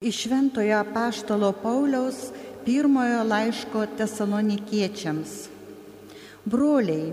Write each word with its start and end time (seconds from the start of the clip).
Iš 0.00 0.16
Šventojo 0.22 0.84
Paštalo 0.94 1.52
Pauliaus 1.62 2.16
pirmojo 2.64 3.24
laiško 3.28 3.82
tesalonikiečiams. 3.98 5.32
Broliai, 6.48 7.10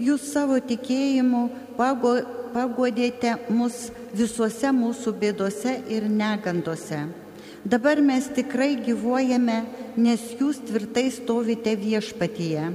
jūs 0.00 0.22
savo 0.32 0.56
tikėjimu 0.56 1.42
pagodėte 1.76 3.34
mus 3.52 3.76
visuose 4.16 4.70
mūsų 4.78 5.12
bėdose 5.20 5.74
ir 5.92 6.06
negandose. 6.08 7.02
Dabar 7.68 8.00
mes 8.00 8.30
tikrai 8.38 8.70
gyvuojame, 8.86 9.58
nes 10.00 10.24
jūs 10.40 10.62
tvirtai 10.70 11.10
stovite 11.18 11.76
viešpatyje. 11.82 12.70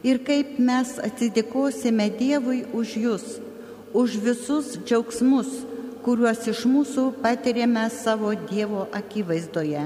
Ir 0.00 0.22
kaip 0.24 0.56
mes 0.56 0.94
atsidėkosime 1.10 2.08
Dievui 2.16 2.62
už 2.72 2.96
jūs, 3.04 3.28
už 3.92 4.16
visus 4.24 4.78
džiaugsmus, 4.80 5.60
kuriuos 6.02 6.46
iš 6.50 6.64
mūsų 6.66 7.04
patiriame 7.22 7.84
savo 7.94 8.32
Dievo 8.48 8.86
akivaizdoje. 8.94 9.84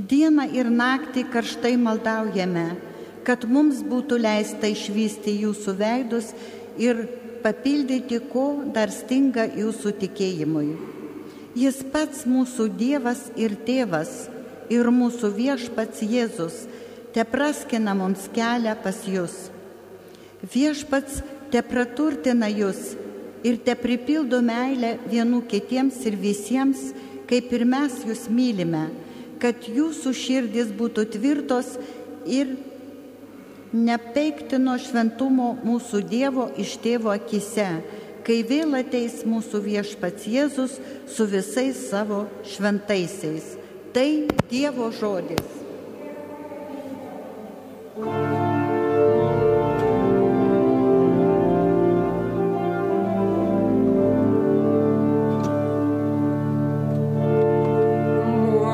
Dieną 0.00 0.46
ir 0.56 0.70
naktį 0.72 1.26
karštai 1.32 1.74
maldaujame, 1.76 2.70
kad 3.26 3.44
mums 3.44 3.82
būtų 3.86 4.18
leista 4.24 4.70
išvysti 4.72 5.34
jūsų 5.42 5.74
veidus 5.78 6.32
ir 6.80 7.04
papildyti, 7.44 8.22
ko 8.32 8.62
dar 8.74 8.90
stinga 8.90 9.44
jūsų 9.52 9.92
tikėjimui. 10.00 10.70
Jis 11.58 11.82
pats 11.92 12.24
mūsų 12.24 12.70
Dievas 12.80 13.26
ir 13.36 13.58
Tėvas 13.66 14.30
ir 14.72 14.88
mūsų 14.88 15.28
viešpats 15.36 16.00
Jėzus 16.00 16.62
te 17.12 17.24
praskina 17.28 17.92
mums 17.94 18.24
kelią 18.32 18.72
pas 18.80 19.04
jūs. 19.04 19.34
Viešpats 20.54 21.20
te 21.52 21.60
praturtina 21.60 22.48
jūs 22.48 22.94
ir 23.44 23.58
te 23.64 23.74
pripildo 23.78 24.40
meilę 24.44 24.96
vienų 25.10 25.42
kitiems 25.50 25.98
ir 26.08 26.18
visiems, 26.18 26.90
kaip 27.30 27.52
ir 27.54 27.64
mes 27.68 28.02
jūs 28.06 28.26
mylime, 28.30 28.88
kad 29.42 29.66
jūsų 29.66 30.12
širdis 30.14 30.70
būtų 30.78 31.06
tvirtos 31.16 31.74
ir 32.26 32.54
nepeiktino 33.72 34.76
šventumo 34.78 35.54
mūsų 35.64 36.02
Dievo 36.08 36.50
iš 36.60 36.76
tėvo 36.84 37.12
akise, 37.14 37.70
kai 38.22 38.42
vėl 38.46 38.76
ateis 38.78 39.22
mūsų 39.26 39.62
viešpats 39.64 40.28
Jėzus 40.28 40.76
su 41.10 41.26
visais 41.26 41.88
savo 41.88 42.26
šventaisiais. 42.52 43.56
Tai 43.92 44.08
Dievo 44.52 44.92
žodis. 44.94 45.61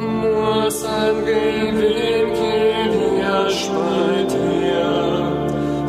Mūsų 0.03 0.91
atgaivinki 1.05 2.51
viešpatie 2.91 4.35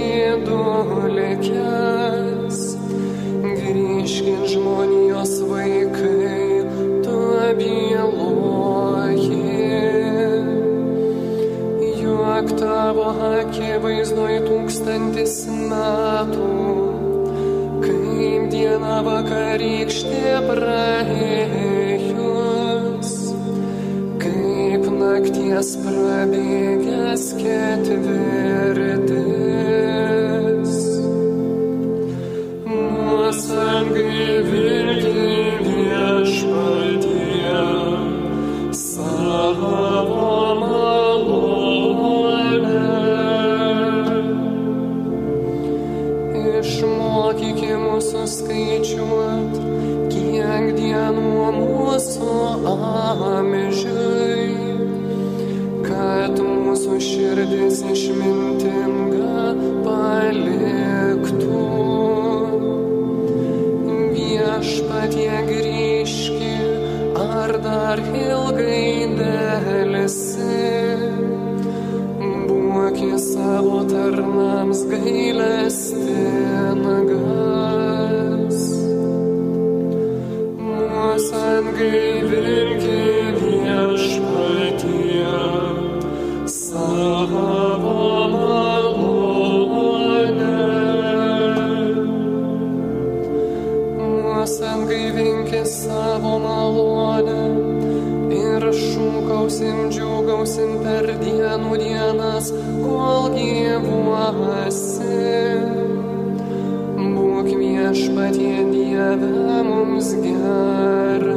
viešpatie 107.91 108.71
Dieve 108.71 109.63
mums 109.67 110.15
geras, 110.23 111.27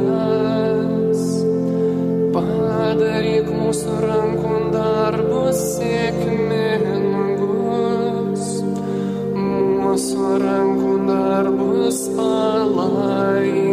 padaryk 2.31 3.49
mūsų 3.51 3.97
rankų 4.05 4.53
darbus 4.71 5.59
sėkmingus, 5.75 6.63
mūsų 9.35 10.31
rankų 10.47 10.95
darbus 11.11 11.99
palaik. 12.15 13.64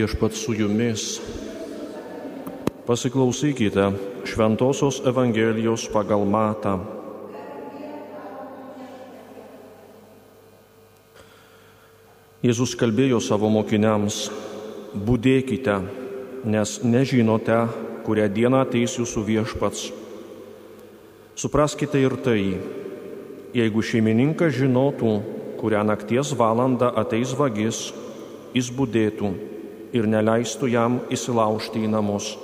Viešpat 0.00 0.32
su 0.32 0.54
jumis. 0.56 1.20
Pasiklausykite 2.86 3.90
Šventojios 4.24 5.02
Evangelijos 5.04 5.82
pagal 5.92 6.24
Matą. 6.24 6.78
Jėzus 12.40 12.72
kalbėjo 12.80 13.20
savo 13.20 13.50
mokiniams, 13.52 14.30
būdėkite, 14.96 15.76
nes 16.48 16.72
nežinote, 16.80 17.60
kurią 18.08 18.30
dieną 18.32 18.64
ateis 18.64 18.96
jūsų 18.96 19.26
viešpats. 19.28 19.84
Supraskite 21.36 22.00
ir 22.00 22.16
tai, 22.24 22.40
jeigu 23.52 23.84
šeimininkas 23.84 24.56
žinotų, 24.64 25.14
kurią 25.60 25.84
nakties 25.92 26.32
valandą 26.32 26.88
ateis 27.04 27.36
vagis, 27.36 27.90
jis 28.56 28.72
būdėtų 28.72 29.49
ir 29.96 30.06
neleistų 30.06 30.70
jam 30.70 31.00
įsilaužti 31.12 31.84
į 31.84 31.90
namus. 31.92 32.34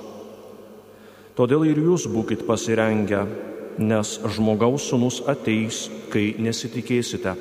Todėl 1.37 1.67
ir 1.69 1.77
jūs 1.77 2.07
būkite 2.09 2.47
pasirengę, 2.47 3.21
nes 3.77 4.15
žmogaus 4.33 4.87
sunus 4.89 5.21
ateis, 5.29 5.85
kai 6.09 6.31
nesitikėsite. 6.41 7.35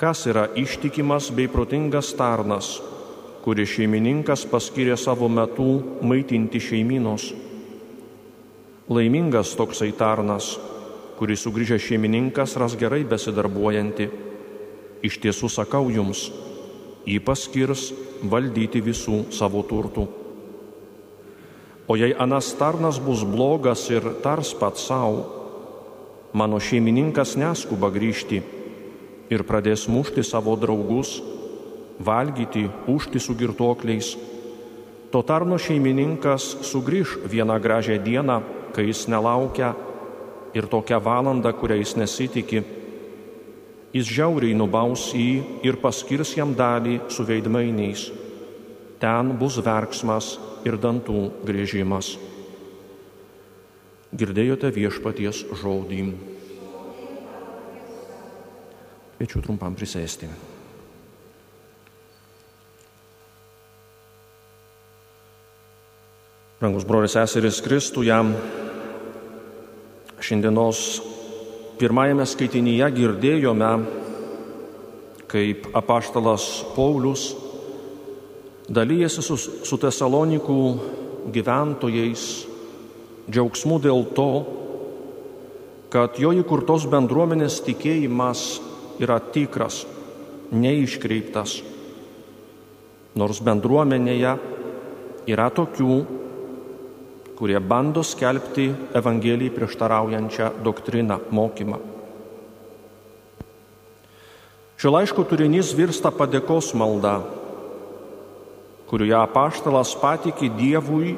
Kas 0.00 0.24
yra 0.26 0.48
ištikimas 0.58 1.28
bei 1.36 1.50
protingas 1.52 2.14
tarnas, 2.18 2.78
kurį 3.44 3.66
šeimininkas 3.68 4.46
paskiria 4.50 4.96
savo 4.96 5.28
metu 5.28 5.98
maitinti 6.02 6.62
šeiminos? 6.62 7.28
Laimingas 8.90 9.52
toksai 9.54 9.92
tarnas, 9.94 10.56
kurį 11.20 11.36
sugrįžęs 11.38 11.84
šeimininkas 11.86 12.56
ras 12.58 12.74
gerai 12.80 13.04
besidarbuojantį. 13.06 14.08
Iš 15.06 15.20
tiesų 15.22 15.52
sakau 15.52 15.86
jums, 15.92 16.30
jį 17.06 17.18
paskirs 17.24 17.90
valdyti 18.22 18.82
visų 18.84 19.24
savo 19.34 19.62
turtų. 19.66 20.06
O 21.90 21.96
jei 21.98 22.14
anas 22.14 22.52
tarnas 22.54 23.00
bus 23.02 23.24
blogas 23.26 23.88
ir 23.90 24.06
tars 24.22 24.52
pats 24.54 24.86
savo, 24.86 25.24
mano 26.32 26.60
šeimininkas 26.62 27.34
neskuba 27.36 27.90
grįžti 27.92 28.40
ir 29.32 29.42
pradės 29.48 29.88
mušti 29.90 30.22
savo 30.24 30.54
draugus, 30.56 31.18
valgyti, 32.02 32.68
užti 32.88 33.20
su 33.20 33.34
girtuokliais. 33.38 34.14
Tuo 35.12 35.22
tarno 35.26 35.58
šeimininkas 35.60 36.46
sugrįž 36.64 37.18
vieną 37.28 37.58
gražią 37.60 37.98
dieną, 38.00 38.40
kai 38.72 38.86
jis 38.88 39.04
nelaukia 39.12 39.74
ir 40.54 40.68
tokią 40.68 41.00
valandą, 41.02 41.52
kurią 41.52 41.76
jis 41.82 41.96
nesitikė. 42.00 42.62
Jis 43.92 44.08
žiauriai 44.08 44.56
nubaus 44.56 45.10
jį 45.12 45.60
ir 45.68 45.76
paskirs 45.80 46.32
jam 46.38 46.54
dalį 46.56 46.96
su 47.12 47.26
veidmainiais. 47.28 48.06
Ten 49.02 49.34
bus 49.36 49.58
verksmas 49.60 50.38
ir 50.64 50.78
dantų 50.80 51.26
grėžimas. 51.44 52.14
Girdėjote 54.16 54.70
viešpaties 54.72 55.42
žodį. 55.60 56.00
Kviečiu 59.18 59.44
trumpam 59.44 59.76
prisėsti. 59.76 60.30
Rangus 66.62 66.84
brolis 66.86 67.12
seseris 67.16 67.60
Kristuje, 67.60 68.16
šiandienos 70.22 71.11
pirmajame 71.80 72.26
skaitinyje 72.28 72.88
girdėjome, 72.96 73.70
kaip 75.32 75.70
apaštalas 75.76 76.46
Paulius 76.76 77.30
dalyjasi 78.72 79.24
su, 79.24 79.36
su 79.38 79.78
Tesalonikų 79.80 80.58
gyventojais 81.32 82.26
džiaugsmu 83.30 83.78
dėl 83.82 84.04
to, 84.16 84.30
kad 85.92 86.16
jo 86.20 86.32
įkurtos 86.36 86.86
bendruomenės 86.90 87.60
tikėjimas 87.66 88.46
yra 89.02 89.18
tikras, 89.32 89.82
neiškreiptas. 90.52 91.60
Nors 93.18 93.42
bendruomenėje 93.44 94.32
yra 95.28 95.48
tokių, 95.52 95.96
kurie 97.42 97.58
bando 97.58 98.04
skelbti 98.06 98.70
Evangelijai 98.94 99.50
prieštaraujančią 99.50 100.62
doktriną, 100.62 101.16
mokymą. 101.34 101.78
Šio 104.78 104.92
laiško 104.94 105.24
turinys 105.26 105.72
virsta 105.74 106.12
padėkos 106.14 106.68
malda, 106.78 107.16
kurioje 108.86 109.16
apaštalas 109.18 109.90
patikė 109.98 110.52
Dievui 110.54 111.16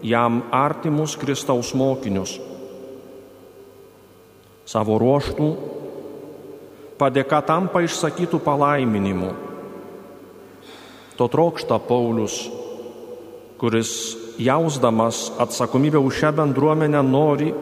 jam 0.00 0.38
artimus 0.48 1.18
Kristaus 1.20 1.74
mokinius. 1.76 2.38
Savo 4.64 4.96
ruoštų 4.96 5.50
padėka 6.96 7.42
tampa 7.44 7.84
išsakytų 7.84 8.40
palaiminimu. 8.48 9.34
To 11.20 11.28
trokšta 11.28 11.76
Paulius, 11.84 12.46
kuris 13.60 13.92
jausdamas 14.38 15.32
atsakomybę 15.38 15.98
už 15.98 16.14
šią 16.20 16.30
bendruomenę 16.32 17.02
nori, 17.02 17.54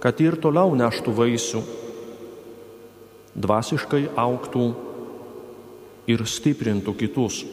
kad 0.00 0.20
ir 0.20 0.36
toliau 0.36 0.74
neštų 0.76 1.14
vaisių, 1.16 1.60
dvasiškai 3.34 4.02
auktų 4.16 4.66
ir 6.10 6.26
stiprintų 6.28 6.92
kitus. 7.00 7.44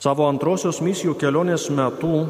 Savo 0.00 0.24
antrosios 0.30 0.78
misijų 0.80 1.16
kelionės 1.20 1.66
metu 1.74 2.24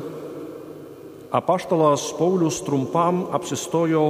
apaštalas 1.31 2.09
Paulius 2.19 2.59
trumpam 2.67 3.29
apsistojo 3.31 4.09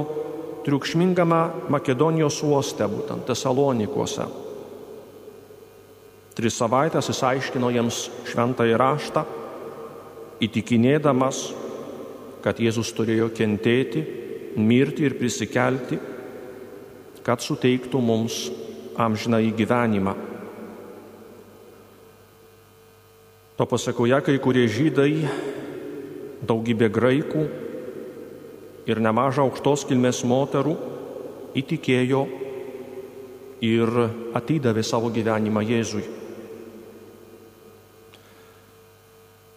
triukšmingame 0.65 1.69
Makedonijos 1.69 2.41
uoste, 2.45 2.87
būtent 2.89 3.27
Tesalonikuose. 3.29 4.25
Tris 6.35 6.55
savaitės 6.55 7.09
jis 7.11 7.19
aiškino 7.27 7.69
jiems 7.73 8.05
šventą 8.29 8.63
įraštą, 8.69 9.25
įtikinėdamas, 10.41 11.41
kad 12.41 12.59
Jėzus 12.61 12.93
turėjo 12.95 13.27
kentėti, 13.35 14.01
mirti 14.57 15.05
ir 15.05 15.17
prisikelti, 15.19 15.99
kad 17.21 17.43
suteiktų 17.43 17.99
mums 18.01 18.45
amžiną 18.97 19.41
į 19.43 19.51
gyvenimą. 19.59 20.15
To 23.59 23.67
pasakoje 23.69 24.17
kai 24.25 24.37
kurie 24.41 24.65
žydai, 24.71 25.11
daugybė 26.47 26.89
graikų 26.89 27.43
ir 28.89 29.03
nemaža 29.03 29.43
aukštos 29.43 29.85
kilmės 29.89 30.23
moterų 30.25 30.73
įtikėjo 31.59 32.23
ir 33.61 33.93
atidavė 34.33 34.81
savo 34.81 35.11
gyvenimą 35.13 35.61
Jėzui. 35.67 36.20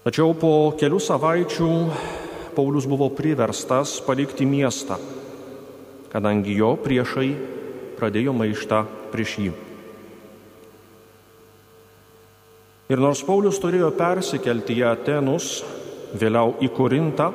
Tačiau 0.05 0.35
po 0.37 0.75
kelių 0.77 0.99
savaičių 1.01 1.67
Paulius 2.53 2.85
buvo 2.85 3.07
priverstas 3.17 3.95
palikti 4.05 4.45
miestą, 4.45 4.99
kadangi 6.13 6.59
jo 6.59 6.75
priešai 6.77 7.31
pradėjo 7.97 8.35
maištą 8.37 8.83
prieš 9.15 9.37
jį. 9.41 9.53
Ir 12.93 13.01
nors 13.01 13.25
Paulius 13.25 13.57
turėjo 13.63 13.89
persikelti 13.97 14.77
į 14.77 14.85
Atenus, 14.91 15.63
vėliau 16.21 16.53
į 16.61 16.69
Korintą, 16.77 17.31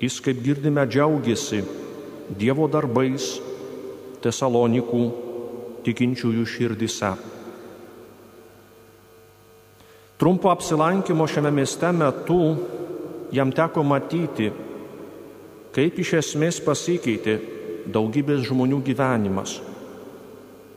jis, 0.00 0.16
kaip 0.24 0.40
girdime, 0.48 0.88
džiaugiasi 0.88 1.60
Dievo 2.40 2.70
darbais 2.72 3.34
Tesalonikų 4.24 5.04
tikinčiųjų 5.84 6.48
širdise. 6.48 7.12
Trumpo 10.24 10.48
apsilankimo 10.48 11.26
šiame 11.28 11.50
mieste 11.52 11.90
metu 11.92 12.56
jam 13.32 13.50
teko 13.52 13.82
matyti, 13.84 14.46
kaip 15.76 15.98
iš 16.00 16.12
esmės 16.16 16.62
pasikeitė 16.64 17.34
daugybės 17.92 18.46
žmonių 18.48 18.78
gyvenimas. 18.86 19.58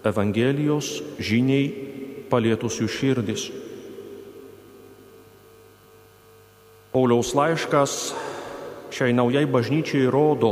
Evangelijos 0.03 0.89
žiniai 1.29 1.69
palietus 2.27 2.81
jų 2.81 2.89
širdis. 2.91 3.45
Pauliaus 6.91 7.31
laiškas 7.39 7.95
šiai 8.99 9.15
naujai 9.15 9.45
bažnyčiai 9.47 10.11
rodo, 10.11 10.51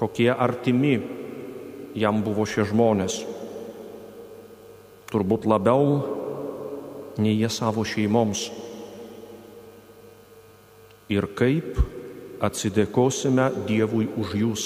kokie 0.00 0.32
artimi 0.32 0.96
jam 2.00 2.24
buvo 2.24 2.48
šie 2.48 2.64
žmonės. 2.72 3.20
Turbūt 5.12 5.44
labiau 5.44 6.21
nei 7.18 7.34
jie 7.40 7.50
savo 7.52 7.84
šeimoms. 7.84 8.46
Ir 11.12 11.26
kaip 11.36 11.76
atsidėkosime 12.42 13.50
Dievui 13.68 14.08
už 14.16 14.38
jūs. 14.38 14.64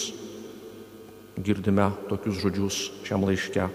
Girdime 1.37 1.91
tokius 2.09 2.39
žodžius 2.41 2.79
šiam 3.05 3.27
laiške. 3.27 3.67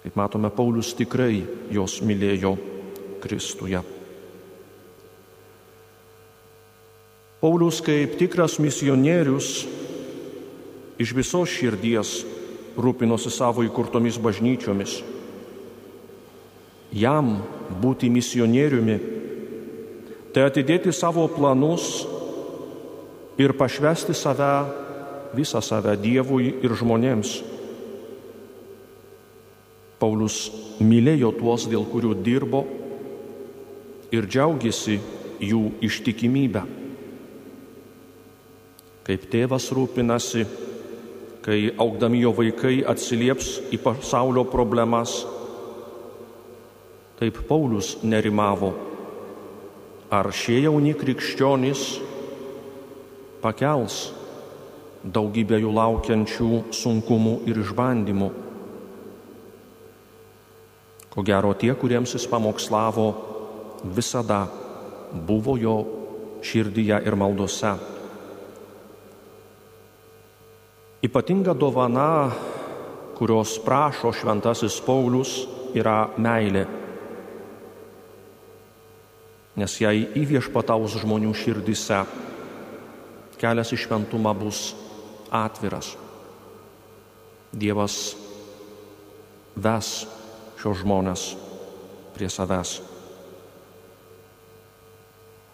Kaip 0.00 0.16
matome, 0.16 0.50
Paulius 0.52 0.92
tikrai 0.96 1.44
jos 1.72 2.00
mylėjo 2.04 2.56
Kristuje. 3.20 3.80
Paulius 7.40 7.80
kaip 7.84 8.18
tikras 8.20 8.58
misionierius 8.60 9.62
iš 11.00 11.14
visos 11.16 11.48
širdies 11.48 12.10
rūpinosi 12.76 13.32
savo 13.32 13.64
įkurtomis 13.64 14.18
bažnyčiomis. 14.20 14.98
Jam 16.92 17.36
būti 17.80 18.10
misionieriumi 18.10 18.98
tai 20.34 20.46
atidėti 20.46 20.92
savo 20.94 21.26
planus 21.30 22.04
ir 23.40 23.54
pašvesti 23.58 24.14
save, 24.14 24.50
visą 25.34 25.62
save 25.62 25.96
Dievui 26.02 26.52
ir 26.62 26.74
žmonėms. 26.78 27.38
Paulius 30.00 30.36
mylėjo 30.80 31.32
tuos, 31.36 31.66
dėl 31.68 31.84
kurių 31.90 32.14
dirbo 32.24 32.64
ir 34.14 34.26
džiaugiasi 34.26 34.98
jų 35.44 35.64
ištikimybę. 35.84 36.62
Kaip 39.04 39.26
tėvas 39.32 39.68
rūpinasi, 39.74 40.46
kai 41.44 41.58
augdami 41.80 42.22
jo 42.22 42.32
vaikai 42.36 42.80
atsilieps 42.86 43.56
į 43.74 43.80
pasaulio 43.82 44.44
problemas, 44.48 45.20
taip 47.20 47.42
Paulius 47.44 47.98
nerimavo, 48.00 48.70
ar 50.08 50.30
šie 50.32 50.62
jauni 50.64 50.94
krikščionys 50.96 51.82
pakels 53.42 53.98
daugybę 55.04 55.58
jų 55.60 55.74
laukiančių 55.76 56.48
sunkumų 56.72 57.34
ir 57.52 57.60
išbandymų. 57.60 58.30
Ko 61.12 61.26
gero 61.26 61.52
tie, 61.60 61.74
kuriems 61.76 62.16
jis 62.16 62.24
pamokslavo, 62.30 63.06
visada 63.84 64.46
buvo 65.12 65.60
jo 65.60 65.76
širdyje 66.40 67.04
ir 67.04 67.20
maldose. 67.20 67.76
Ypatinga 71.04 71.52
dovana, 71.52 72.30
kurios 73.20 73.58
prašo 73.60 74.16
šventasis 74.16 74.80
Paulius, 74.88 75.42
yra 75.76 76.06
meilė. 76.16 76.79
Nes 79.58 79.72
jei 79.82 80.04
įviešpataus 80.20 81.00
žmonių 81.02 81.32
širdise, 81.34 82.04
kelias 83.40 83.72
į 83.74 83.80
šventumą 83.82 84.34
bus 84.36 84.70
atviras. 85.30 85.94
Dievas 87.50 88.14
ves 89.58 89.90
šios 90.60 90.82
žmonės 90.84 91.24
prie 92.14 92.30
savęs. 92.30 92.78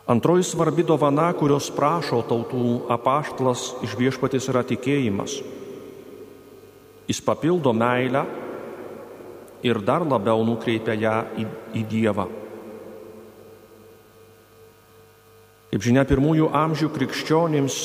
Antroji 0.07 0.45
svarbi 0.47 0.85
dovana, 0.87 1.33
kurios 1.35 1.67
prašo 1.75 2.21
tautų 2.29 2.87
apaštlas 2.95 3.73
iš 3.83 3.97
viešpatės 3.99 4.47
yra 4.53 4.63
tikėjimas. 4.63 5.41
Jis 7.11 7.23
papildo 7.27 7.73
meilę 7.75 8.23
ir 9.67 9.81
dar 9.83 10.07
labiau 10.07 10.45
nukreipia 10.47 10.95
ją 10.95 11.17
į, 11.39 11.47
į 11.75 11.83
Dievą. 11.91 12.27
Kaip 15.73 15.83
žinia, 15.83 16.05
pirmųjų 16.07 16.51
amžių 16.55 16.89
krikščionims 16.95 17.77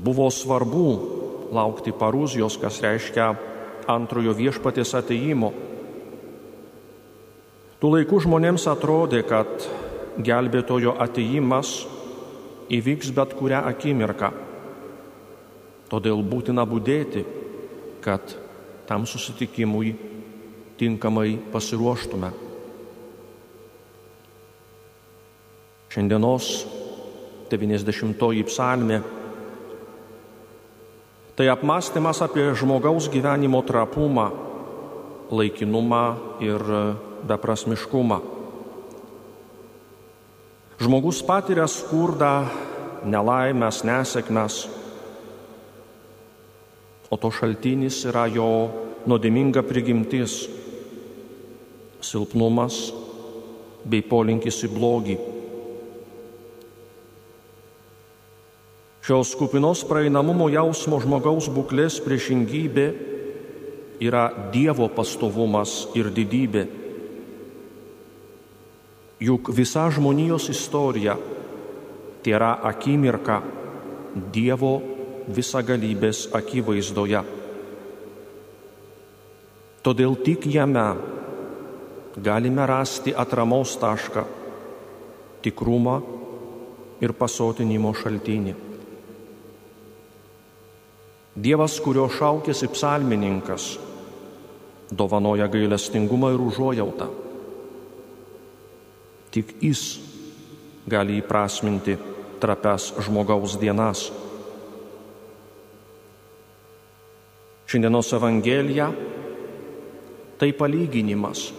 buvo 0.00 0.28
svarbu 0.32 0.88
laukti 1.52 1.92
parūzijos, 1.92 2.56
kas 2.60 2.80
reiškia 2.84 3.32
antrojo 3.88 4.34
viešpatės 4.36 4.94
ateimo. 4.98 5.52
Tų 7.78 7.92
laikų 7.94 8.22
žmonėms 8.24 8.66
atrodė, 8.70 9.22
kad 9.28 9.68
gelbėtojo 10.18 10.96
ateimas 10.98 11.84
įvyks 12.74 13.12
bet 13.14 13.36
kurią 13.38 13.62
akimirką. 13.70 14.32
Todėl 15.88 16.24
būtina 16.26 16.66
būdėti, 16.68 17.24
kad 18.04 18.34
tam 18.88 19.06
susitikimui 19.08 19.94
tinkamai 20.80 21.38
pasiruoštume. 21.52 22.47
Šiandienos 25.88 26.48
90-oji 27.48 28.42
psalmė 28.44 28.98
tai 31.38 31.46
apmąstymas 31.48 32.18
apie 32.20 32.50
žmogaus 32.58 33.06
gyvenimo 33.08 33.62
trapumą, 33.62 34.26
laikinumą 35.30 36.02
ir 36.42 36.64
beprasmiškumą. 37.30 38.18
Žmogus 40.82 41.22
patiria 41.22 41.64
skurdą, 41.70 42.50
nelaimės, 43.06 43.80
nesėkmes, 43.86 44.58
o 47.08 47.16
to 47.16 47.32
šaltinis 47.32 48.02
yra 48.10 48.26
jo 48.28 48.50
nuodėminga 49.08 49.64
prigimtis, 49.64 50.42
silpnumas 52.04 52.82
bei 53.88 54.02
polinkis 54.04 54.60
į 54.66 54.74
blogį. 54.76 55.18
Šios 59.08 59.30
kupinos 59.40 59.86
praeinamumo 59.88 60.50
jausmo 60.52 60.98
žmogaus 61.00 61.46
būklės 61.48 61.94
priešingybė 62.04 62.82
yra 64.04 64.26
Dievo 64.52 64.84
pastovumas 64.92 65.86
ir 65.96 66.10
didybė. 66.12 66.66
Juk 69.24 69.48
visa 69.56 69.86
žmonijos 69.88 70.50
istorija 70.52 71.16
tai 72.20 72.36
yra 72.36 72.50
akimirka 72.68 73.38
Dievo 74.36 74.74
visagalybės 75.32 76.26
akivaizdoje. 76.42 77.24
Todėl 79.88 80.20
tik 80.20 80.52
jame 80.52 80.86
galime 82.20 82.68
rasti 82.68 83.16
atramos 83.16 83.72
tašką, 83.80 84.28
tikrumą 85.40 86.00
ir 87.00 87.16
pasotinimo 87.16 87.96
šaltinį. 87.96 88.67
Dievas, 91.38 91.76
kurio 91.78 92.08
šaukėsi 92.10 92.66
psalmininkas, 92.72 93.76
dovanoja 94.90 95.46
gailestingumą 95.52 96.32
ir 96.34 96.42
užuojautą. 96.42 97.06
Tik 99.30 99.52
jis 99.62 99.82
gali 100.88 101.20
įprasminti 101.20 101.94
trapes 102.42 102.90
žmogaus 103.06 103.58
dienas. 103.60 104.08
Šiandienos 107.68 108.10
Evangelija 108.16 108.88
tai 110.40 110.48
palyginimas, 110.56 111.50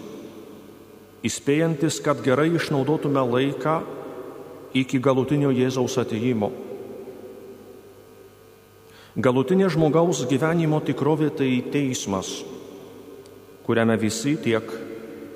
įspėjantis, 1.24 2.00
kad 2.02 2.24
gerai 2.26 2.50
išnaudotume 2.58 3.22
laiką 3.36 3.76
iki 4.74 5.00
galutinio 5.04 5.54
Jėzaus 5.54 6.00
ateimo. 6.02 6.50
Galutinė 9.18 9.72
žmogaus 9.74 10.22
gyvenimo 10.30 10.78
tikrovė 10.86 11.32
tai 11.34 11.50
teismas, 11.74 12.44
kuriame 13.66 13.96
visi 13.98 14.36
tiek 14.38 14.70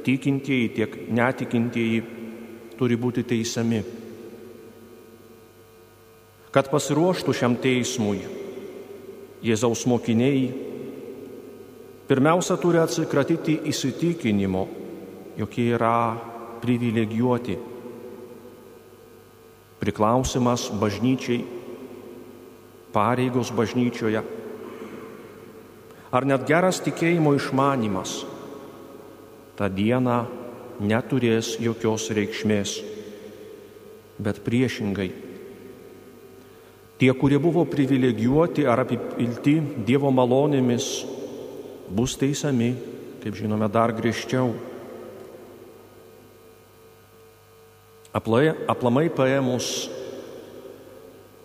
tikintieji, 0.06 0.68
tiek 0.76 0.98
netikintieji 1.10 2.04
turi 2.78 2.98
būti 3.00 3.24
teisiami. 3.26 3.82
Kad 6.54 6.70
pasiruoštų 6.70 7.34
šiam 7.34 7.58
teismui, 7.58 8.22
Jėzaus 9.44 9.82
mokiniai 9.90 10.46
pirmiausia 12.08 12.56
turi 12.62 12.80
atsikratyti 12.80 13.58
įsitikinimo, 13.74 14.62
jog 15.36 15.58
jie 15.58 15.66
yra 15.74 16.14
privilegijuoti. 16.62 17.58
Priklausimas 19.82 20.70
bažnyčiai 20.80 21.42
pareigos 22.94 23.50
bažnyčioje, 23.56 24.22
ar 26.14 26.30
net 26.30 26.46
geras 26.46 26.80
tikėjimo 26.86 27.34
išmanimas 27.36 28.22
tą 29.58 29.70
dieną 29.70 30.18
neturės 30.82 31.56
jokios 31.62 32.10
reikšmės, 32.14 32.78
bet 34.22 34.42
priešingai. 34.46 35.12
Tie, 37.02 37.10
kurie 37.18 37.40
buvo 37.42 37.66
privilegijuoti 37.68 38.66
ar 38.70 38.84
apipilti 38.86 39.58
Dievo 39.86 40.12
malonėmis, 40.14 40.86
bus 41.90 42.16
teisami, 42.18 42.72
kaip 43.24 43.36
žinome, 43.38 43.68
dar 43.74 43.94
griežčiau. 43.96 44.54
Aplamai 48.14 49.10
paėmus, 49.10 49.90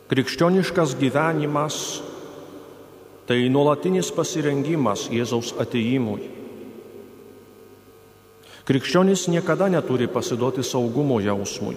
krikščioniškas 0.08 0.94
gyvenimas 0.96 2.00
tai 3.28 3.44
nuolatinis 3.52 4.08
pasirengimas 4.16 5.06
Jėzaus 5.12 5.52
ateimui. 5.60 6.30
Krikščionis 8.68 9.26
niekada 9.32 9.68
neturi 9.72 10.08
pasiduoti 10.12 10.64
saugumo 10.64 11.20
jausmui. 11.24 11.76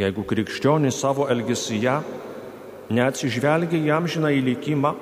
Jeigu 0.00 0.24
krikščionis 0.24 0.96
savo 1.00 1.26
elgesyje 1.28 1.98
neatsižvelgia 2.96 3.80
jam 3.84 4.08
žinai 4.08 4.38
likimą, 4.44 4.94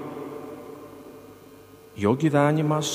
jo 1.99 2.15
gyvenimas 2.19 2.91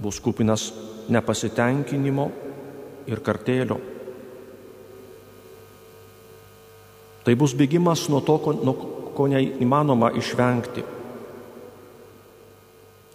bus 0.00 0.20
kupinas 0.20 0.70
nepasitenkinimo 1.08 2.28
ir 3.08 3.24
kartėlio. 3.24 3.80
Tai 7.24 7.34
bus 7.36 7.52
bėgimas 7.56 8.06
nuo 8.08 8.22
to, 8.24 8.38
nuo 8.64 8.74
ko 9.16 9.26
neįmanoma 9.28 10.12
išvengti. 10.16 10.84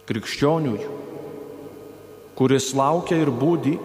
Krikščioniui, 0.05 0.85
kuris 2.37 2.69
laukia 2.77 3.17
ir 3.17 3.33
būdi, 3.33 3.77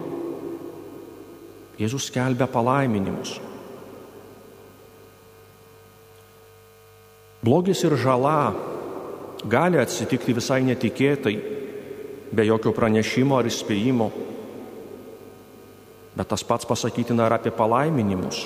Jėzus 1.81 2.11
skelbia 2.11 2.45
palaiminimus. 2.45 3.39
Blogis 7.41 7.79
ir 7.87 7.95
žala 7.97 8.51
gali 9.49 9.79
atsitikti 9.81 10.35
visai 10.37 10.59
netikėtai, 10.67 11.33
be 12.29 12.45
jokio 12.45 12.75
pranešimo 12.77 13.39
ar 13.39 13.49
įspėjimo. 13.49 14.11
Bet 16.13 16.29
tas 16.29 16.45
pats 16.45 16.69
pasakytina 16.69 17.25
ir 17.25 17.37
apie 17.39 17.55
palaiminimus. 17.55 18.45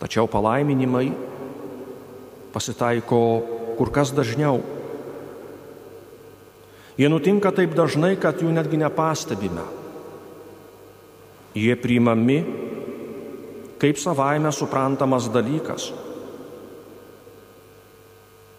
Tačiau 0.00 0.28
palaiminimai 0.30 1.08
pasitaiko 2.54 3.20
kur 3.78 3.90
kas 3.90 4.12
dažniau. 4.14 4.60
Jie 6.94 7.08
nutinka 7.10 7.50
taip 7.50 7.74
dažnai, 7.74 8.14
kad 8.20 8.38
jų 8.38 8.52
netgi 8.54 8.78
nepastebime. 8.78 9.64
Jie 11.54 11.74
priimami 11.78 12.38
kaip 13.82 13.98
savaime 13.98 14.52
suprantamas 14.54 15.26
dalykas. 15.28 15.90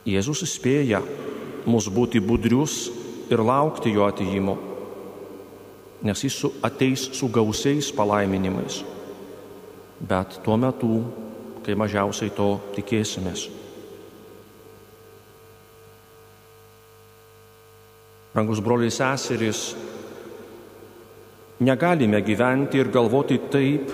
Jėzus 0.06 0.44
įspėja 0.46 1.00
mus 1.65 1.88
būti 1.89 2.22
budrius 2.22 2.92
ir 3.32 3.42
laukti 3.42 3.96
jo 3.96 4.06
atėjimo, 4.06 4.54
nes 6.06 6.22
jis 6.27 6.44
ateis 6.62 7.08
su 7.18 7.32
gausiais 7.34 7.89
palaiminimais. 7.96 8.84
Bet 9.98 10.44
tuo 10.46 10.60
metu 10.62 11.00
kai 11.65 11.75
mažiausiai 11.77 12.29
to 12.36 12.50
tikėsimės. 12.75 13.48
Rangus 18.36 18.60
broliai 18.60 18.91
seserys, 18.91 19.69
negalime 21.63 22.19
gyventi 22.22 22.81
ir 22.81 22.91
galvoti 22.91 23.39
taip, 23.51 23.93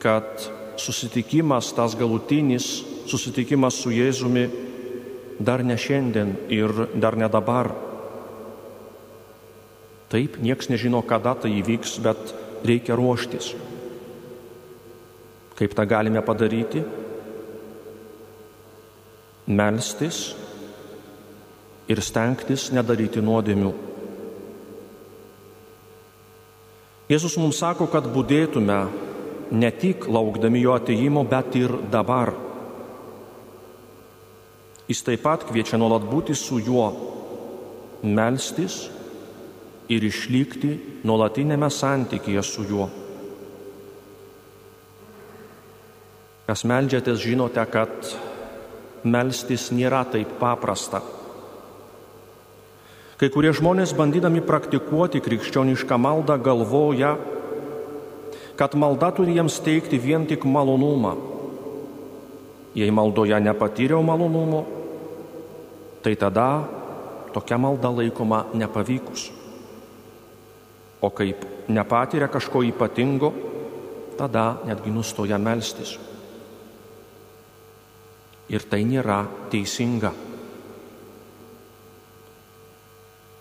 kad 0.00 0.46
susitikimas, 0.80 1.72
tas 1.76 1.94
galutinis 1.98 2.68
susitikimas 3.06 3.76
su 3.82 3.92
Jėzumi 3.92 4.46
dar 5.38 5.62
ne 5.64 5.76
šiandien 5.76 6.32
ir 6.52 6.72
dar 6.96 7.16
ne 7.16 7.28
dabar. 7.28 7.70
Taip, 10.08 10.38
nieks 10.40 10.70
nežino, 10.70 11.02
kada 11.02 11.34
tai 11.34 11.52
įvyks, 11.60 11.98
bet 12.02 12.34
reikia 12.66 12.96
ruoštis. 12.96 13.52
Kaip 15.56 15.72
tą 15.72 15.86
galime 15.88 16.20
padaryti? 16.20 16.82
Melstis 19.46 20.34
ir 21.88 22.02
stengtis 22.02 22.68
nedaryti 22.74 23.22
nuodėmių. 23.24 23.72
Jėzus 27.06 27.36
mums 27.38 27.60
sako, 27.62 27.86
kad 27.86 28.08
būdėtume 28.10 28.80
ne 29.54 29.70
tik 29.70 30.08
laukdami 30.10 30.64
jo 30.64 30.74
ateimo, 30.74 31.22
bet 31.22 31.54
ir 31.54 31.76
dabar. 31.90 32.34
Jis 34.90 35.02
taip 35.06 35.22
pat 35.22 35.46
kviečia 35.46 35.78
nuolat 35.78 36.04
būti 36.06 36.34
su 36.34 36.58
juo, 36.62 36.90
melstis 38.02 38.84
ir 39.90 40.02
išlikti 40.02 41.02
nuolatinėme 41.06 41.70
santykėje 41.70 42.42
su 42.46 42.66
juo. 42.66 42.90
Kas 46.46 46.62
melžiatės, 46.62 47.18
žinote, 47.18 47.62
kad 47.66 47.90
melstis 49.02 49.72
nėra 49.74 50.04
taip 50.06 50.36
paprasta. 50.38 51.00
Kai 53.18 53.30
kurie 53.34 53.50
žmonės, 53.56 53.96
bandydami 53.98 54.44
praktikuoti 54.46 55.22
krikščionišką 55.24 55.98
maldą, 55.98 56.36
galvoja, 56.38 57.16
kad 58.60 58.78
malda 58.78 59.10
turi 59.16 59.34
jiems 59.34 59.58
teikti 59.64 59.98
vien 59.98 60.28
tik 60.30 60.46
malonumą. 60.46 61.16
Jei 62.78 62.94
maldoje 62.94 63.42
nepatyriau 63.42 64.04
malonumo, 64.06 64.62
tai 66.04 66.14
tada 66.14 66.62
tokia 67.34 67.58
malda 67.58 67.90
laikoma 67.90 68.44
nepavykus. 68.54 69.32
O 71.02 71.10
kaip 71.10 71.42
nepatiria 71.66 72.28
kažko 72.30 72.62
ypatingo, 72.70 73.32
tada 74.20 74.52
netgi 74.68 74.94
nustoja 74.94 75.40
melstis 75.42 75.98
ir 78.48 78.64
tai 78.70 78.84
nėra 78.86 79.24
teisinga. 79.50 80.12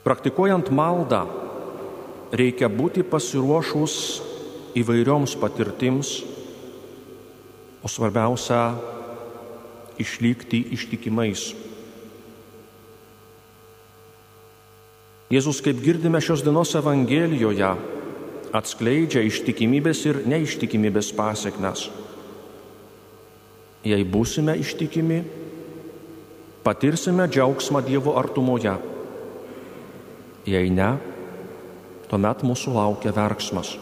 Praktikuojant 0.06 0.70
maldą 0.70 1.24
reikia 2.36 2.70
būti 2.70 3.02
pasiruošus 3.08 3.96
įvairioms 4.78 5.34
patirtims, 5.42 6.20
o 7.82 7.90
svarbiausia- 7.90 8.76
išlikti 10.04 10.62
ištikimais. 10.74 11.54
Jėzus, 15.30 15.62
kaip 15.62 15.82
girdime 15.82 16.22
šios 16.22 16.44
dienos 16.46 16.76
Evangelijoje, 16.78 17.76
atskleidžia 18.54 19.24
ištikimybės 19.26 20.06
ir 20.06 20.22
neištikimybės 20.26 21.10
pasiekmes. 21.18 21.90
Jei 23.86 24.02
būsime 24.02 24.56
ištikimi, 24.58 25.20
patirsime 26.66 27.28
džiaugsmą 27.30 27.84
Dievo 27.86 28.16
artumoje. 28.18 28.74
Jei 30.50 30.72
ne, 30.74 30.96
tuomet 32.10 32.42
mūsų 32.46 32.74
laukia 32.74 33.14
verksmas. 33.14 33.76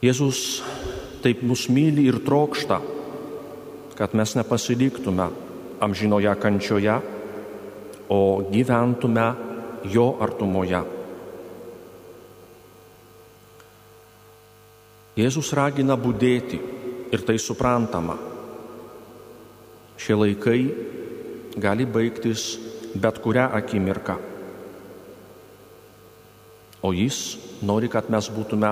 Jėzus 0.00 0.62
taip 1.20 1.42
mus 1.44 1.66
myli 1.68 2.06
ir 2.08 2.22
trokšta, 2.24 2.80
kad 3.98 4.16
mes 4.16 4.32
nepasiliktume 4.38 5.26
amžinoje 5.84 6.32
kančioje, 6.40 6.96
o 8.10 8.40
gyventume 8.48 9.26
jo 9.92 10.16
artumoje. 10.24 10.80
Jėzus 15.18 15.50
ragina 15.56 15.96
būdėti 15.98 16.60
ir 17.10 17.24
tai 17.26 17.34
suprantama. 17.42 18.14
Šie 19.98 20.14
laikai 20.14 20.60
gali 21.58 21.86
baigtis 21.86 22.54
bet 22.94 23.18
kurią 23.22 23.48
akimirką. 23.58 24.16
O 26.86 26.92
jis 26.96 27.36
nori, 27.66 27.90
kad 27.92 28.08
mes 28.08 28.30
būtume 28.32 28.70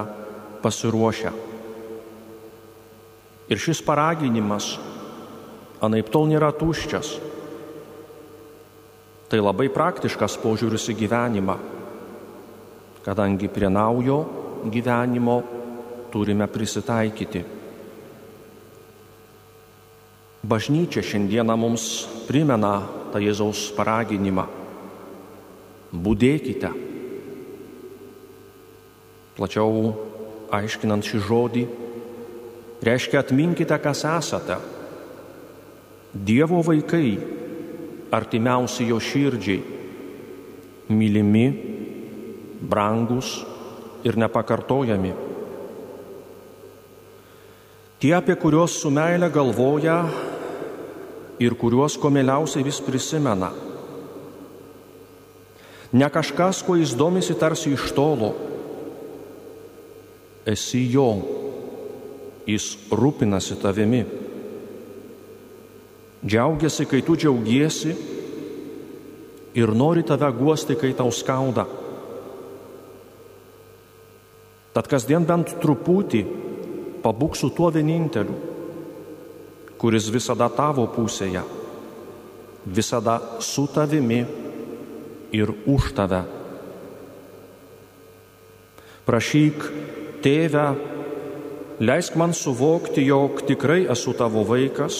pasiruošę. 0.62 1.32
Ir 3.48 3.60
šis 3.60 3.82
paraginimas 3.84 4.76
anaip 5.84 6.08
tol 6.12 6.28
nėra 6.30 6.52
tuščias. 6.56 7.16
Tai 9.28 9.42
labai 9.42 9.68
praktiškas 9.72 10.38
požiūris 10.40 10.88
į 10.88 10.96
gyvenimą, 11.02 11.58
kadangi 13.04 13.50
prie 13.52 13.68
naujo 13.68 14.22
gyvenimo 14.72 15.42
turime 16.12 16.46
prisitaikyti. 16.46 17.44
Bažnyčia 20.48 21.02
šiandieną 21.02 21.56
mums 21.58 22.06
primena 22.28 22.80
tą 23.12 23.20
Jėzaus 23.20 23.68
paraginimą. 23.76 24.46
Būdėkite. 25.92 26.70
Plačiau 29.36 29.92
aiškinant 30.54 31.04
šį 31.04 31.20
žodį, 31.26 31.64
reiškia 32.84 33.20
atminkite, 33.20 33.76
kas 33.82 34.04
esate. 34.08 34.56
Dievo 36.12 36.62
vaikai, 36.64 37.18
artimiausi 38.14 38.88
jo 38.88 38.98
širdžiai, 39.02 39.60
mylimi, 40.88 41.46
brangus 42.64 43.36
ir 44.08 44.16
nepakartojami. 44.16 45.27
Tie, 47.98 48.12
apie 48.14 48.36
kuriuos 48.38 48.76
su 48.78 48.92
meile 48.94 49.26
galvoja 49.34 50.04
ir 51.42 51.56
kuriuos 51.58 51.96
ko 51.98 52.12
mieliausiai 52.14 52.62
vis 52.62 52.78
prisimena. 52.86 53.50
Ne 55.98 56.06
kažkas, 56.14 56.62
kuo 56.62 56.76
jis 56.78 56.94
domisi 56.94 57.34
tarsi 57.34 57.72
iš 57.74 57.90
tolo. 57.96 58.30
Esi 60.46 60.84
jo, 60.92 61.08
jis 62.46 62.70
rūpinasi 62.94 63.58
tavimi. 63.58 64.04
Džiaugiasi, 66.22 66.86
kai 66.86 67.02
tu 67.02 67.18
džiaugiesi 67.18 67.96
ir 69.58 69.74
nori 69.74 70.06
tave 70.06 70.30
guosti, 70.38 70.78
kai 70.78 70.94
tau 70.94 71.10
skauda. 71.10 71.66
Tad 74.70 74.86
kasdien 74.86 75.26
bent 75.26 75.58
truputį 75.58 76.47
pabūk 77.02 77.36
su 77.38 77.50
tuo 77.54 77.70
vieninteliu, 77.74 78.36
kuris 79.78 80.08
visada 80.10 80.48
tavo 80.50 80.86
pusėje, 80.90 81.42
visada 82.66 83.18
su 83.44 83.66
tavimi 83.72 84.20
ir 85.32 85.52
už 85.66 85.92
tave. 85.96 86.22
Prašyk, 89.08 89.64
tėve, 90.24 90.66
leisk 91.80 92.18
man 92.20 92.34
suvokti, 92.36 93.06
jog 93.08 93.40
tikrai 93.48 93.86
esu 93.88 94.12
tavo 94.18 94.42
vaikas 94.44 94.98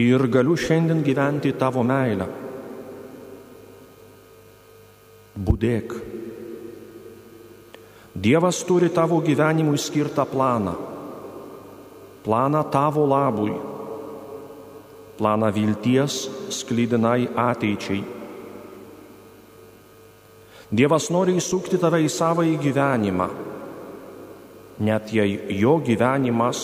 ir 0.00 0.26
galiu 0.32 0.56
šiandien 0.58 1.04
gyventi 1.06 1.52
tavo 1.58 1.84
meilę. 1.86 2.26
Būdėk. 5.38 6.11
Dievas 8.12 8.60
turi 8.68 8.90
tavo 8.92 9.20
gyvenimui 9.24 9.78
skirtą 9.78 10.26
planą. 10.28 10.74
Planą 12.24 12.64
tavo 12.64 13.06
labui. 13.08 13.54
Planą 15.16 15.52
vilties 15.52 16.28
sklydinai 16.52 17.28
ateičiai. 17.36 18.04
Dievas 20.72 21.08
nori 21.12 21.36
įsukti 21.40 21.80
tave 21.80 22.00
į 22.04 22.08
savo 22.12 22.44
į 22.48 22.56
gyvenimą, 22.60 23.26
net 24.80 25.12
jei 25.12 25.36
jo 25.60 25.74
gyvenimas 25.84 26.62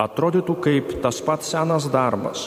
atrodytų 0.00 0.56
kaip 0.64 0.94
tas 1.04 1.20
pats 1.20 1.52
senas 1.52 1.90
darbas, 1.92 2.46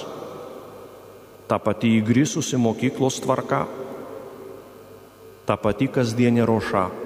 ta 1.46 1.62
pati 1.62 2.00
įgrisusi 2.00 2.58
mokyklos 2.58 3.22
tvarka, 3.22 3.62
ta 5.46 5.58
pati 5.62 5.86
kasdienė 5.94 6.50
roša 6.50 7.03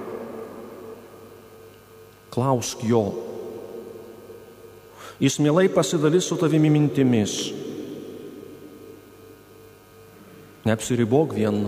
klausk 2.30 2.84
jo. 2.84 3.04
Jis 5.18 5.38
mielai 5.42 5.68
pasidalys 5.68 6.28
su 6.28 6.36
tavimi 6.38 6.70
mintimis. 6.70 7.34
Neapsiribok 10.68 11.34
vien 11.34 11.58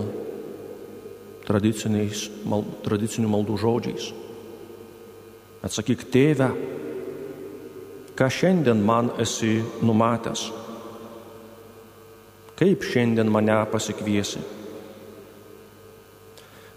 mal, 1.51 2.63
tradicinių 2.85 3.31
maldų 3.31 3.57
žodžiais. 3.59 4.11
Atsakyk, 5.65 6.05
tėve, 6.13 6.47
ką 8.17 8.29
šiandien 8.31 8.79
man 8.85 9.11
esi 9.21 9.59
numatęs? 9.83 10.47
Kaip 12.61 12.85
šiandien 12.85 13.29
mane 13.33 13.57
pasikviesi? 13.73 14.41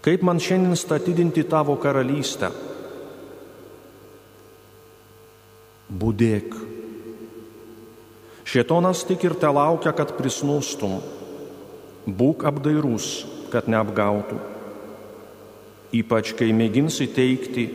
Kaip 0.05 0.21
man 0.25 0.41
šiandien 0.41 0.75
statydinti 0.77 1.45
tavo 1.49 1.77
karalystę? 1.81 2.51
Būdėk. 6.05 6.53
Šietonas 8.45 9.01
tik 9.09 9.25
ir 9.25 9.37
te 9.41 9.49
laukia, 9.49 9.93
kad 9.97 10.13
prisnūstum. 10.19 10.99
Būk 12.05 12.45
apdairūs, 12.45 13.07
kad 13.49 13.69
neapgautų. 13.71 14.37
Ypač 15.97 16.35
kai 16.37 16.51
mėginsi 16.53 17.07
teikti, 17.09 17.65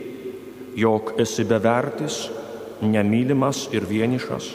jog 0.79 1.15
esi 1.19 1.43
bevertis, 1.47 2.23
nemylimas 2.81 3.65
ir 3.75 3.87
vienišas. 3.89 4.47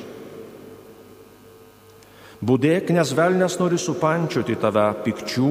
Būdėk, 2.46 2.92
nes 2.96 3.12
velnės 3.16 3.58
nori 3.60 3.76
supančioti 3.80 4.56
tave 4.60 4.86
pikčių, 5.04 5.50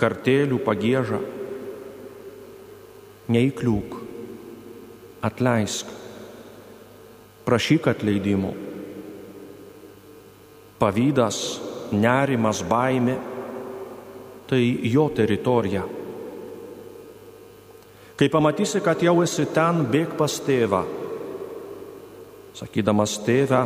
kartėlių 0.00 0.60
pagėžą. 0.66 1.22
Neįkliūk, 3.30 3.96
atleisk 5.28 5.99
prašyk 7.50 7.90
atleidimo. 7.90 8.52
Pavydas, 10.78 11.38
nerimas, 11.90 12.62
baimė- 12.62 13.16
tai 14.48 14.62
jo 14.92 15.08
teritorija. 15.10 15.82
Kai 18.16 18.28
pamatysi, 18.28 18.82
kad 18.84 19.02
jau 19.02 19.22
esi 19.24 19.46
ten, 19.50 19.86
bėg 19.90 20.14
pas 20.16 20.40
tėvą. 20.46 20.84
Sakydamas 22.54 23.18
tėvę, 23.26 23.62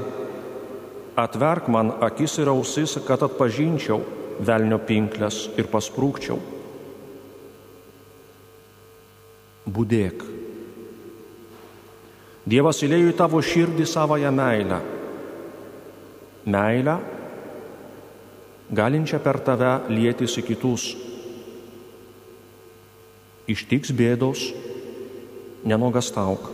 atverk 1.16 1.68
man 1.68 1.90
akis 2.00 2.38
ir 2.38 2.48
ausis, 2.48 2.98
kad 3.06 3.20
atpažinčiau 3.26 4.00
velnio 4.40 4.78
pinklės 4.78 5.48
ir 5.58 5.66
pasprūkčiau. 5.72 6.38
Būdėk. 9.66 10.33
Dievas 12.44 12.82
įlėjo 12.84 13.08
į 13.08 13.16
tavo 13.16 13.40
širdį 13.40 13.86
savoją 13.88 14.28
meilę. 14.34 14.80
Meilę, 16.44 16.96
galinčią 18.68 19.20
per 19.24 19.38
tave 19.46 19.70
lėtis 19.88 20.36
į 20.40 20.44
kitus. 20.44 20.84
Ištiks 23.48 23.92
bėdos, 23.96 24.42
nenogastauk. 25.64 26.50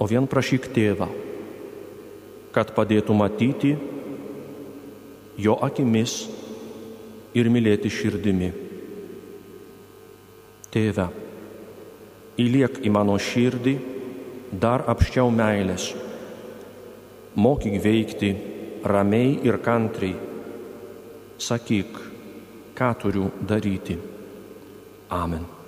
O 0.00 0.08
vien 0.08 0.28
prašyk 0.28 0.68
tėvą, 0.76 1.08
kad 2.52 2.74
padėtų 2.76 3.16
matyti 3.16 3.72
jo 5.40 5.56
akimis 5.64 6.18
ir 7.36 7.48
mylėti 7.52 7.92
širdimi. 7.92 8.52
Tėve 10.70 11.08
įliek 12.38 12.80
į 12.84 12.92
mano 12.94 13.16
širdį 13.18 13.74
dar 14.62 14.84
apščiau 14.90 15.30
meilės. 15.34 15.90
Mokyk 17.34 17.78
veikti 17.82 18.34
ramiai 18.84 19.38
ir 19.46 19.60
kantriai. 19.64 20.16
Sakyk, 21.40 22.02
ką 22.76 22.90
turiu 23.00 23.30
daryti. 23.40 23.96
Amen. 25.10 25.59